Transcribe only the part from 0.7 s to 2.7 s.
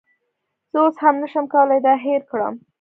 زه اوس هم نشم کولی دا هیر کړم